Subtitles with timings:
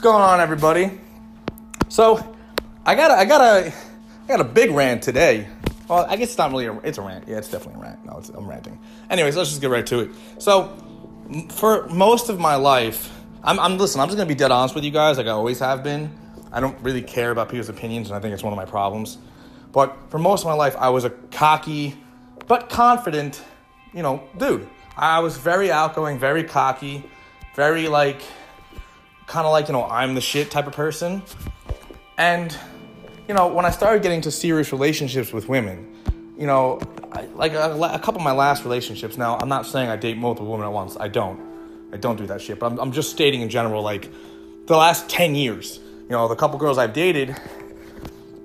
[0.00, 0.98] going on, everybody?
[1.88, 2.34] So,
[2.84, 3.72] I got a, I got a,
[4.24, 5.46] I got a big rant today.
[5.88, 7.28] Well, I guess it's not really a, it's a rant.
[7.28, 8.04] Yeah, it's definitely a rant.
[8.04, 8.78] No, it's, I'm ranting.
[9.10, 10.10] Anyways, let's just get right to it.
[10.38, 10.76] So,
[11.50, 13.12] for most of my life,
[13.42, 14.00] I'm, I'm listen.
[14.00, 16.10] I'm just gonna be dead honest with you guys, like I always have been.
[16.50, 19.18] I don't really care about people's opinions, and I think it's one of my problems.
[19.72, 21.96] But for most of my life, I was a cocky,
[22.46, 23.42] but confident,
[23.92, 24.68] you know, dude.
[24.96, 27.04] I was very outgoing, very cocky,
[27.56, 28.22] very like,
[29.26, 31.22] kind of like you know, I'm the shit type of person.
[32.18, 32.56] And
[33.28, 36.80] you know, when I started getting to serious relationships with women, you know,
[37.12, 39.16] I, like a, a couple of my last relationships.
[39.16, 40.96] Now, I'm not saying I date multiple women at once.
[40.98, 41.40] I don't.
[41.92, 42.58] I don't do that shit.
[42.58, 44.10] But I'm, I'm just stating in general, like
[44.66, 45.78] the last ten years.
[45.78, 47.36] You know, the couple girls I've dated,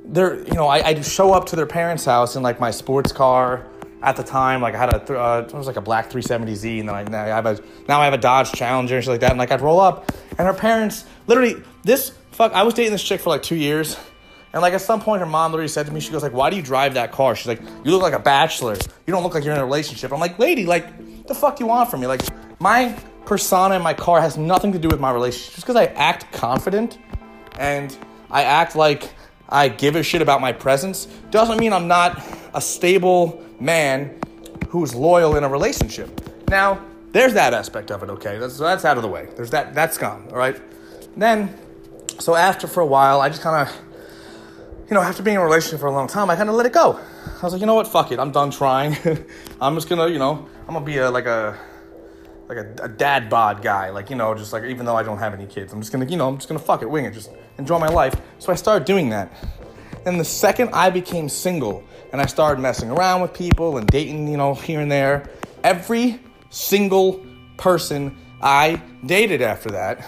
[0.06, 3.12] they're you know I I'd show up to their parents' house in like my sports
[3.12, 3.69] car
[4.02, 4.62] at the time.
[4.62, 7.24] Like I had a uh, it was like a black 370Z, and then I now
[7.24, 9.32] I have a now I have a Dodge Challenger and shit like that.
[9.32, 12.54] And like I'd roll up, and her parents literally this fuck.
[12.54, 13.98] I was dating this chick for like two years.
[14.52, 16.50] And like at some point, her mom literally said to me, she goes like, "Why
[16.50, 18.74] do you drive that car?" She's like, "You look like a bachelor.
[19.06, 21.68] You don't look like you're in a relationship." I'm like, "Lady, like, the fuck you
[21.68, 22.08] want from me?
[22.08, 22.22] Like,
[22.60, 25.54] my persona in my car has nothing to do with my relationship.
[25.54, 26.98] Just because I act confident
[27.60, 27.96] and
[28.32, 29.14] I act like
[29.50, 32.22] I give a shit about my presence doesn't mean I'm not
[32.54, 34.20] a stable man
[34.70, 36.22] who's loyal in a relationship.
[36.50, 38.10] Now, there's that aspect of it.
[38.10, 39.28] Okay, that's that's out of the way.
[39.36, 40.28] There's that that's gone.
[40.30, 40.60] All right.
[41.18, 41.58] Then,
[42.20, 43.76] so after for a while, I just kind of
[44.90, 46.66] you know, after being in a relationship for a long time, I kind of let
[46.66, 47.00] it go.
[47.26, 48.98] I was like, you know what, fuck it, I'm done trying.
[49.62, 51.60] I'm just gonna, you know, I'm gonna be a like a
[52.50, 55.20] like a, a, dad bod guy, like you know, just like even though I don't
[55.20, 57.14] have any kids, I'm just gonna, you know, I'm just gonna fuck it, wing it,
[57.14, 58.20] just enjoy my life.
[58.40, 59.32] So I started doing that.
[60.08, 64.28] And the second I became single and I started messing around with people and dating,
[64.28, 65.30] you know, here and there,
[65.64, 67.24] every single
[67.58, 70.08] person I dated after that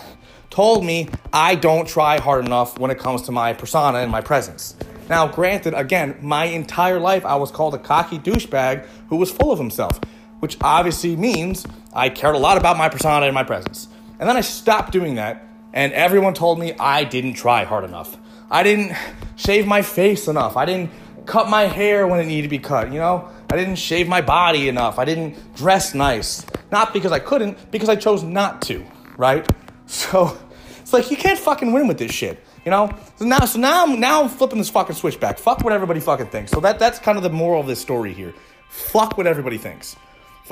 [0.50, 4.22] told me I don't try hard enough when it comes to my persona and my
[4.22, 4.75] presence.
[5.09, 9.51] Now, granted, again, my entire life I was called a cocky douchebag who was full
[9.51, 10.00] of himself,
[10.40, 13.88] which obviously means I cared a lot about my persona and my presence.
[14.19, 18.18] And then I stopped doing that, and everyone told me I didn't try hard enough.
[18.50, 18.96] I didn't
[19.35, 20.57] shave my face enough.
[20.57, 20.91] I didn't
[21.25, 23.30] cut my hair when it needed to be cut, you know?
[23.50, 25.00] I didn't shave my body enough.
[25.00, 26.46] I didn't dress nice.
[26.72, 28.85] Not because I couldn't, because I chose not to,
[29.18, 29.47] right?
[29.88, 30.38] So
[30.80, 32.41] it's like you can't fucking win with this shit.
[32.63, 32.97] You know?
[33.18, 35.38] So now so now I'm now I'm flipping this fucking switch back.
[35.38, 36.51] Fuck what everybody fucking thinks.
[36.51, 38.34] So that that's kind of the moral of this story here.
[38.69, 39.97] Fuck what everybody thinks.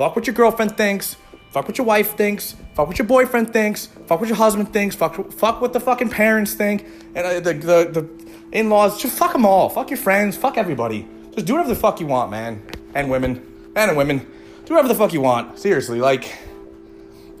[0.00, 1.16] Fuck what your girlfriend thinks.
[1.50, 2.56] Fuck what your wife thinks.
[2.72, 3.84] Fuck what your boyfriend thinks.
[4.06, 4.96] Fuck what your husband thinks.
[4.96, 6.86] Fuck fuck what the fucking parents think.
[7.14, 8.08] And uh, the the, the
[8.50, 9.02] in-laws.
[9.02, 9.68] Just fuck them all.
[9.68, 10.38] Fuck your friends.
[10.38, 11.06] Fuck everybody.
[11.34, 12.62] Just do whatever the fuck you want, man.
[12.94, 13.46] And women.
[13.76, 14.20] And women.
[14.64, 15.58] Do whatever the fuck you want.
[15.58, 16.34] Seriously, like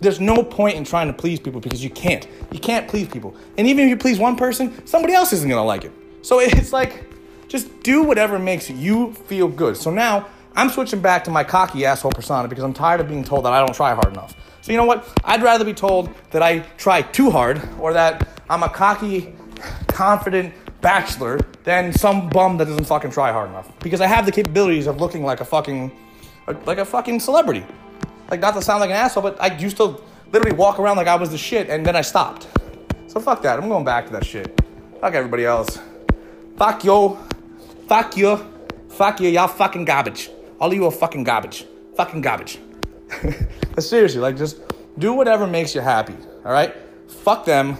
[0.02, 2.28] there's no point in trying to please people because you can't.
[2.52, 3.34] You can't please people.
[3.56, 5.92] And even if you please one person, somebody else isn't gonna like it.
[6.20, 7.06] So it's like,
[7.48, 9.78] just do whatever makes you feel good.
[9.78, 13.24] So now I'm switching back to my cocky asshole persona because I'm tired of being
[13.24, 14.34] told that I don't try hard enough.
[14.62, 15.08] So you know what?
[15.24, 19.34] I'd rather be told that I try too hard or that I'm a cocky,
[19.86, 23.70] confident bachelor than some bum that doesn't fucking try hard enough.
[23.80, 25.90] Because I have the capabilities of looking like a fucking,
[26.66, 27.64] like a fucking celebrity.
[28.30, 30.00] Like, not to sound like an asshole, but I used to
[30.32, 32.46] literally walk around like I was the shit, and then I stopped.
[33.08, 33.58] So fuck that.
[33.58, 34.60] I'm going back to that shit.
[35.00, 35.80] Fuck everybody else.
[36.56, 37.18] Fuck yo.
[37.88, 38.36] Fuck you.
[38.88, 39.30] Fuck you.
[39.30, 40.30] Y'all fucking garbage.
[40.60, 41.64] All of you are fucking garbage.
[41.96, 42.58] Fucking garbage.
[43.78, 44.60] seriously, like, just
[44.98, 46.14] do whatever makes you happy.
[46.44, 46.74] All right?
[47.08, 47.78] Fuck them.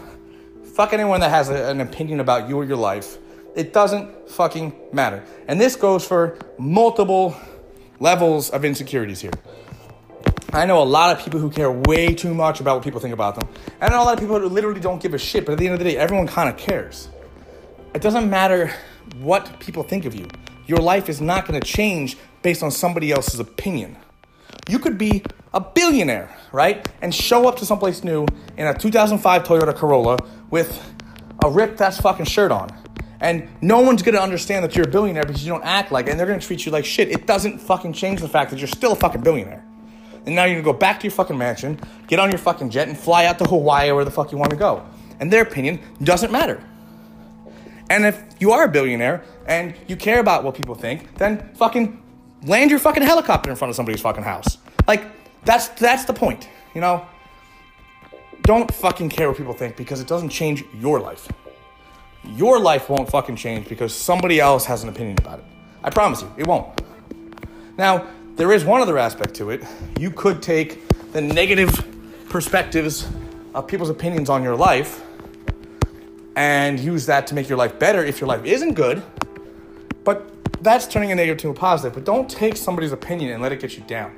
[0.75, 3.19] Fuck anyone that has a, an opinion about you or your life.
[3.55, 5.23] It doesn't fucking matter.
[5.47, 7.37] And this goes for multiple
[7.99, 9.33] levels of insecurities here.
[10.53, 13.13] I know a lot of people who care way too much about what people think
[13.13, 13.49] about them.
[13.81, 15.59] And I know a lot of people who literally don't give a shit, but at
[15.59, 17.09] the end of the day, everyone kind of cares.
[17.95, 18.73] It doesn't matter
[19.19, 20.29] what people think of you.
[20.67, 23.97] Your life is not going to change based on somebody else's opinion.
[24.69, 26.89] You could be a billionaire, right?
[27.03, 28.27] And show up to someplace new
[28.57, 30.19] in a 2005 Toyota Corolla
[30.51, 30.81] with
[31.45, 32.71] a ripped ass fucking shirt on.
[33.21, 36.11] And no one's gonna understand that you're a billionaire because you don't act like it,
[36.11, 37.11] and they're gonna treat you like shit.
[37.11, 39.65] It doesn't fucking change the fact that you're still a fucking billionaire.
[40.27, 42.89] And now you're gonna go back to your fucking mansion, get on your fucking jet,
[42.89, 44.83] and fly out to Hawaii or where the fuck you wanna go.
[45.19, 46.63] And their opinion doesn't matter.
[47.91, 52.01] And if you are a billionaire and you care about what people think, then fucking
[52.45, 54.59] land your fucking helicopter in front of somebody's fucking house.
[54.87, 55.05] Like,
[55.45, 57.07] that's that's the point, you know?
[58.43, 61.29] Don't fucking care what people think because it doesn't change your life.
[62.25, 65.45] Your life won't fucking change because somebody else has an opinion about it.
[65.83, 66.81] I promise you, it won't.
[67.79, 68.07] Now,
[68.37, 69.63] there is one other aspect to it.
[69.99, 71.87] You could take the negative
[72.29, 73.09] perspectives
[73.55, 75.03] of people's opinions on your life
[76.37, 79.03] and use that to make your life better if your life isn't good.
[80.05, 81.95] But that's turning a negative to a positive.
[81.95, 84.17] But don't take somebody's opinion and let it get you down.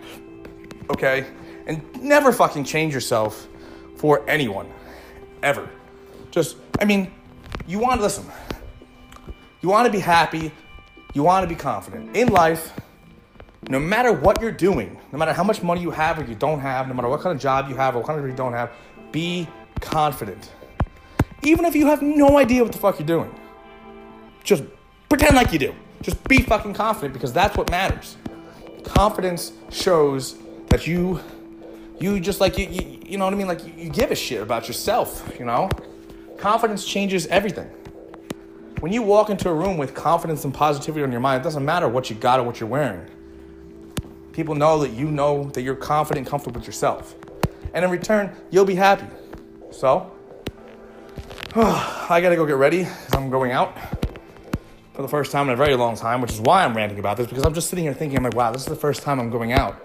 [0.91, 1.27] Okay?
[1.67, 3.49] And never fucking change yourself
[3.97, 4.69] for anyone.
[5.43, 5.69] Ever.
[6.31, 7.11] Just, I mean,
[7.67, 8.27] you want to listen.
[9.61, 10.53] You want to be happy.
[11.15, 12.17] You want to be confident.
[12.17, 12.73] In life,
[13.69, 16.61] no matter what you're doing, no matter how much money you have or you don't
[16.61, 18.53] have, no matter what kind of job you have or what kind of you don't
[18.53, 18.73] have,
[19.13, 19.47] be
[19.81, 20.51] confident.
[21.45, 23.33] Even if you have no idea what the fuck you're doing,
[24.43, 24.65] just
[25.09, 25.75] pretend like you do.
[26.03, 28.17] Just be fucking confident because that's what matters.
[28.85, 30.37] Confidence shows
[30.69, 31.21] that you,
[32.01, 33.47] you just like you, you, you know what I mean.
[33.47, 35.33] Like you, you give a shit about yourself.
[35.39, 35.71] You know,
[36.39, 37.71] confidence changes everything.
[38.81, 41.65] When you walk into a room with confidence and positivity on your mind, it doesn't
[41.65, 43.07] matter what you got or what you're wearing.
[44.33, 47.15] People know that you know that you're confident and comfortable with yourself.
[47.75, 49.07] And in return, you'll be happy.
[49.71, 50.11] So,
[51.55, 54.02] I gotta go get ready because I'm going out
[54.93, 57.17] for the first time in a very long time, which is why I'm ranting about
[57.17, 59.19] this because I'm just sitting here thinking, I'm like, wow, this is the first time
[59.21, 59.81] I'm going out.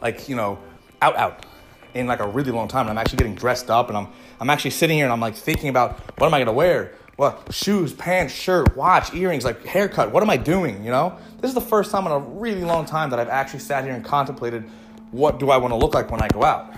[0.00, 0.58] Like, you know,
[1.02, 1.46] out, out
[1.94, 2.82] in like a really long time.
[2.82, 4.08] And I'm actually getting dressed up and I'm,
[4.40, 6.94] I'm actually sitting here and I'm like thinking about what am I gonna wear?
[7.16, 10.10] What shoes, pants, shirt, watch, earrings, like haircut.
[10.12, 10.84] What am I doing?
[10.84, 13.60] You know, this is the first time in a really long time that I've actually
[13.60, 14.68] sat here and contemplated
[15.10, 16.72] what do I want to look like when I go out.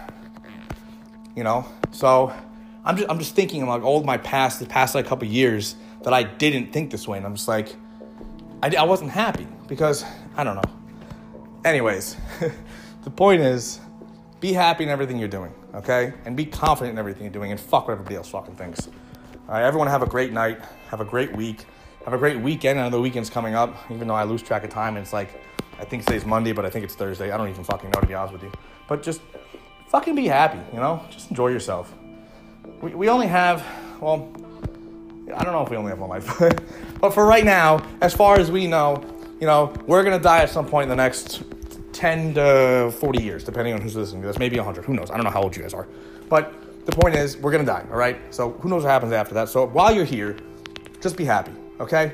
[1.34, 2.32] You know, so
[2.84, 5.76] I'm just I'm just thinking I'm like all my past the past like couple years
[6.02, 7.74] that I didn't think this way, and I'm just like
[8.62, 10.04] I, I wasn't happy because
[10.36, 10.78] I don't know.
[11.64, 12.16] Anyways,
[13.04, 13.80] the point is
[14.40, 17.60] be happy in everything you're doing, okay, and be confident in everything you're doing, and
[17.60, 18.88] fuck what everybody else fucking thinks.
[19.48, 20.60] All right, everyone have a great night.
[20.90, 21.64] Have a great week.
[22.04, 22.78] Have a great weekend.
[22.78, 24.96] I know the weekend's coming up, even though I lose track of time.
[24.96, 25.42] And it's like,
[25.78, 27.30] I think today's Monday, but I think it's Thursday.
[27.30, 28.52] I don't even fucking know, to be honest with you.
[28.88, 29.22] But just
[29.88, 31.02] fucking be happy, you know?
[31.10, 31.94] Just enjoy yourself.
[32.82, 33.64] We, we only have,
[34.00, 34.30] well,
[35.34, 36.38] I don't know if we only have one life.
[37.00, 39.02] but for right now, as far as we know,
[39.40, 41.42] you know, we're to die at some point in the next
[41.92, 44.38] 10 to 40 years, depending on who's listening to this.
[44.38, 44.84] Maybe 100.
[44.84, 45.10] Who knows?
[45.10, 45.86] I don't know how old you guys are.
[46.28, 48.18] But the point is, we're gonna die, all right?
[48.30, 49.48] So who knows what happens after that?
[49.48, 50.36] So while you're here,
[51.00, 52.12] just be happy, okay?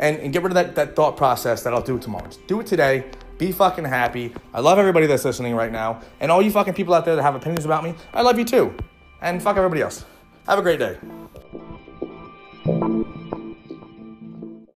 [0.00, 2.26] And, and get rid of that, that thought process that I'll do it tomorrow.
[2.26, 3.04] Just do it today.
[3.38, 4.32] Be fucking happy.
[4.54, 6.00] I love everybody that's listening right now.
[6.20, 8.44] And all you fucking people out there that have opinions about me, I love you
[8.44, 8.74] too.
[9.20, 10.04] And fuck everybody else.
[10.46, 10.98] Have a great day.